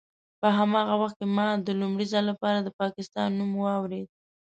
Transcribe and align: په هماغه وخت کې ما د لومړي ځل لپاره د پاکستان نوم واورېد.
په 0.41 0.47
هماغه 0.57 0.95
وخت 1.01 1.15
کې 1.19 1.27
ما 1.37 1.47
د 1.67 1.69
لومړي 1.81 2.05
ځل 2.13 2.23
لپاره 2.31 2.59
د 2.61 2.69
پاکستان 2.81 3.29
نوم 3.39 3.51
واورېد. 3.61 4.07